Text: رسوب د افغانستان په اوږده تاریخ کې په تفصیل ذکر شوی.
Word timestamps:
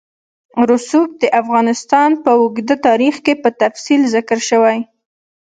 رسوب 0.69 1.09
د 1.21 1.23
افغانستان 1.41 2.09
په 2.23 2.29
اوږده 2.39 2.75
تاریخ 2.87 3.15
کې 3.25 3.33
په 3.43 3.49
تفصیل 3.61 4.01
ذکر 4.15 4.39
شوی. 4.49 4.77